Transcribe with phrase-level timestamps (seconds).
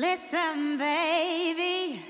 [0.00, 2.02] Listen, baby,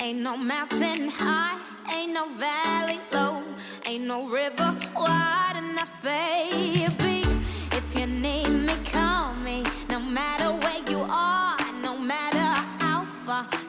[0.00, 1.58] ain't no mountain high,
[1.92, 3.42] ain't no valley low,
[3.84, 7.24] ain't no river wide enough, baby.
[7.72, 12.46] If you need me, call me, no matter where you are, no matter
[12.78, 13.65] how far.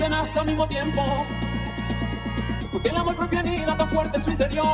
[0.00, 1.02] tenaz al mismo tiempo.
[2.72, 4.66] Porque el amor propio anida tan fuerte en su interior.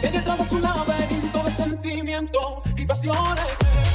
[0.00, 3.87] Que detrás de su laberinto de sentimiento y pasiones.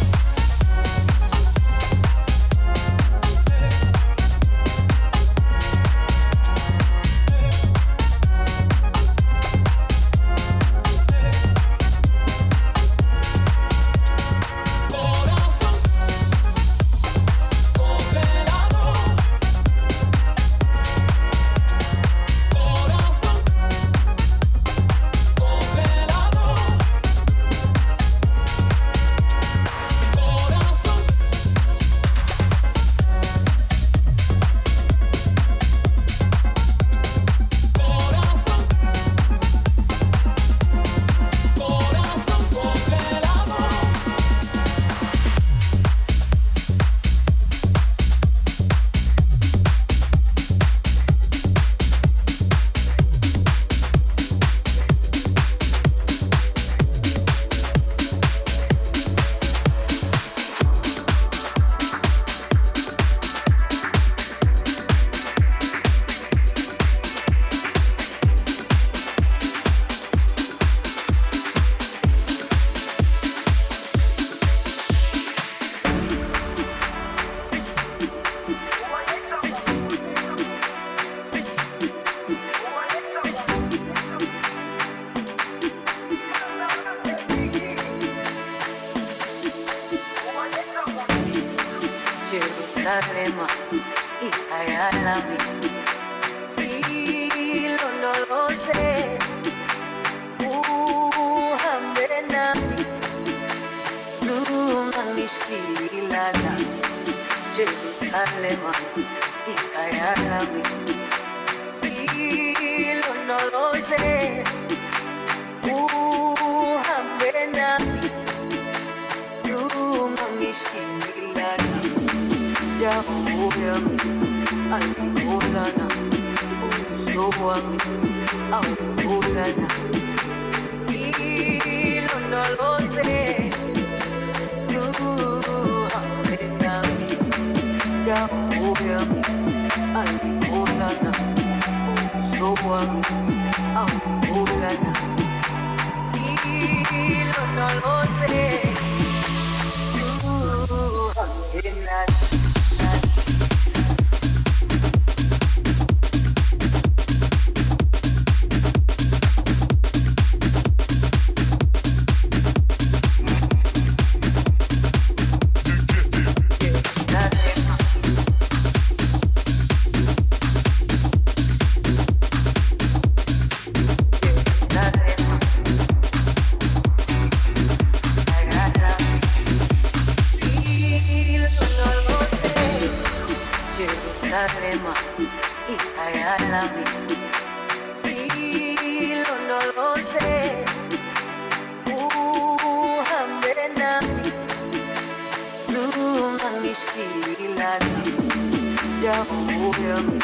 [199.03, 200.17] ya mume mí,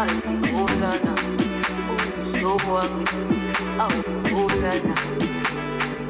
[0.00, 1.12] alcoholana,
[2.24, 3.04] uso a mí,
[3.84, 4.94] alcoholana.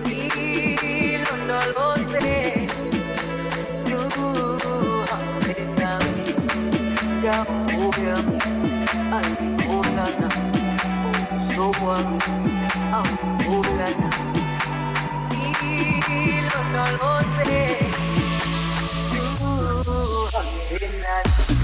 [0.06, 1.18] Y
[2.12, 2.68] sé,
[3.82, 3.98] su
[7.20, 8.38] ya mume mí,
[9.18, 10.28] alcoholana,
[11.34, 12.18] uso a mí,
[12.92, 14.10] alcoholana.
[15.32, 15.34] Y
[17.34, 17.50] sé,
[19.10, 21.57] su.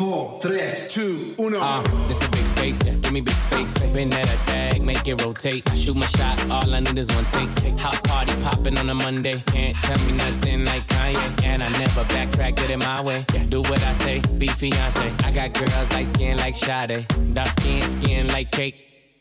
[0.00, 1.60] Four, tres, two, uno.
[1.60, 3.92] Uh, this a big face, give me big space.
[3.92, 5.70] Bend that ass bag, make it rotate.
[5.70, 7.78] I shoot my shot, all I need is one take.
[7.80, 9.42] Hot party popping on a Monday.
[9.48, 11.44] Can't tell me nothing like Kanye.
[11.44, 13.26] And I never backtrack, get it my way.
[13.50, 15.22] Do what I say, Beyoncé.
[15.22, 17.06] I got girls like skin like Sade.
[17.34, 18.76] Dark skin, skin like cake.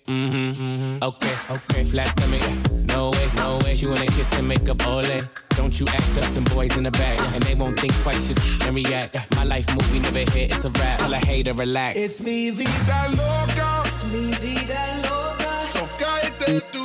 [0.08, 1.04] Mm-hmm, mm-hmm.
[1.04, 1.84] Okay, okay.
[1.84, 2.42] Flat stomach,
[2.90, 3.74] no way, no way.
[3.76, 5.20] She wanna kiss and make up ole.
[5.56, 7.20] Don't you act up, them boys in the back.
[7.34, 9.16] And they won't think twice, just and react.
[9.36, 11.00] My life movie never hit, it's a rap.
[11.00, 11.98] Tell a hater, relax.
[11.98, 13.84] It's mi vida loca.
[13.88, 15.62] Es mi vida loca.
[15.74, 16.79] So cállate tu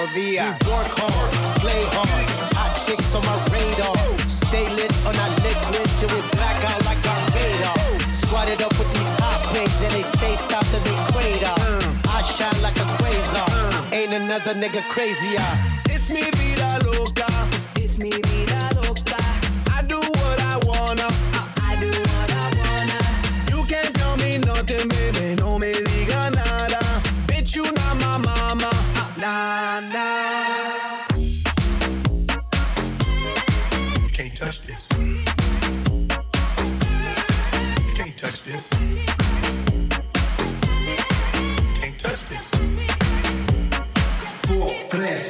[0.00, 0.56] los días.
[0.60, 1.30] We work hard,
[1.60, 2.26] play hard.
[2.54, 3.96] Hot chicks on my radar.
[4.28, 7.74] Stay lit on that liquid till we black out like Darth Vader.
[8.12, 11.54] Squatted up with these hot pigs and they stay south of the equator.
[11.54, 12.16] Mm.
[12.16, 13.48] I shine like a quasar.
[13.48, 13.92] Mm.
[13.92, 15.48] Ain't another nigga crazier.
[15.86, 17.30] It's mi vida loca.
[17.76, 19.18] Es mi vida loca.
[19.76, 21.27] I do what I wanna.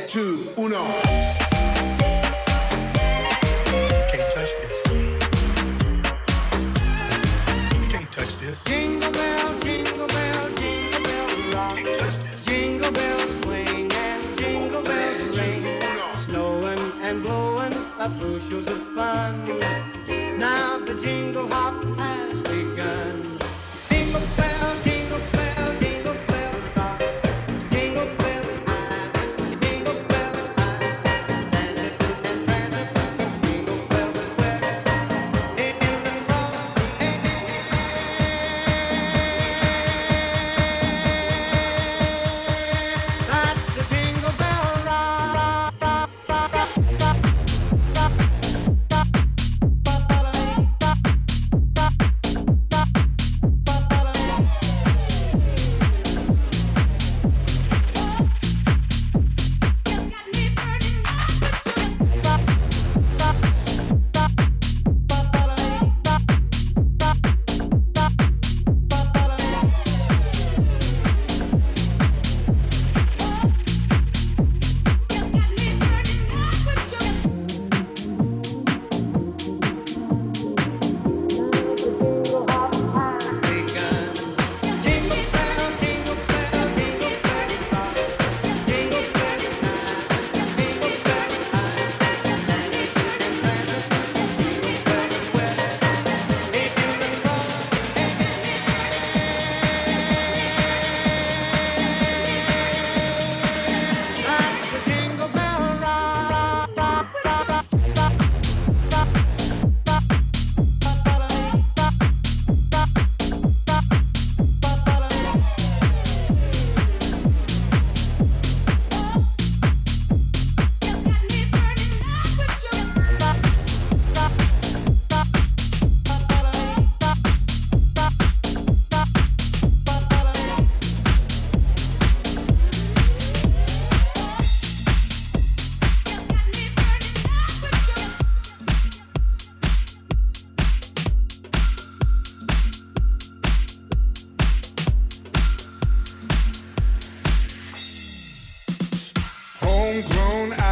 [0.09, 0.83] Two, uno.
[4.09, 4.83] Can't touch this.
[7.91, 8.63] Can't touch this.
[8.63, 11.77] Jingle bell, jingle bell, jingle bell rock.
[11.77, 12.47] Can't touch this.
[12.47, 15.83] Jingle bells swing and jingle bells ring.
[16.21, 19.78] Snowing and blowing up bushels of fun.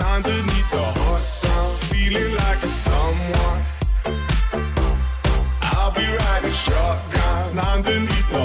[0.00, 3.62] underneath the hot sun, feeling like a someone.
[5.60, 8.44] I'll be riding shotgun underneath the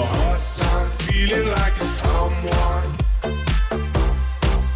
[0.98, 2.96] feeling like a someone.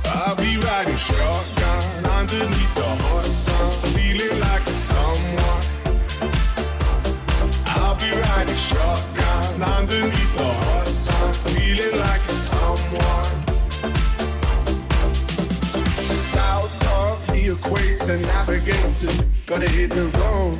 [0.04, 2.90] I'll be riding shotgun underneath the
[3.94, 5.62] feeling like a someone.
[7.66, 10.50] I'll be riding shotgun underneath the
[11.44, 13.41] feeling like a someone.
[17.64, 20.58] Of the equator, navigator, gotta hit the road,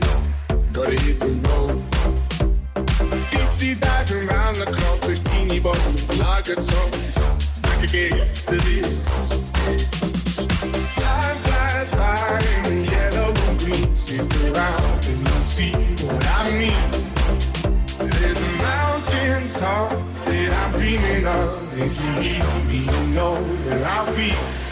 [0.73, 1.83] gotta hit the road.
[3.31, 7.19] Deep sea diving around the clock, bikini bottom, lager tones.
[7.65, 9.43] I could get to this.
[10.97, 13.95] Time flies by in yellow and green.
[13.95, 14.21] Stick
[14.55, 15.73] around and you'll see
[16.07, 16.91] what I mean.
[18.11, 19.91] There's a mountain top
[20.27, 21.79] that I'm dreaming of.
[21.79, 24.72] If you need me, you know where I'll be.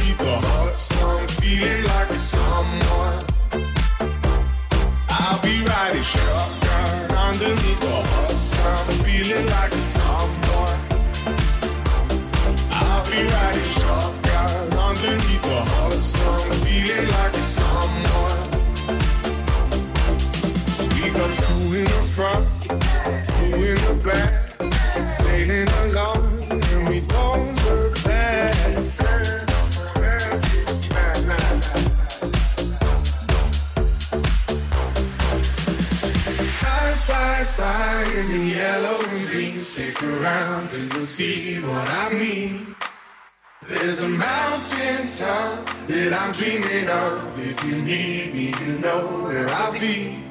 [22.21, 28.53] front, two in the back, sailing along, and we don't look back.
[36.61, 39.57] Time flies by in the yellow and green.
[39.57, 42.75] Stick around and you'll see what I mean.
[43.67, 47.49] There's a mountain top that I'm dreaming of.
[47.49, 50.30] If you need me, you know where I'll be.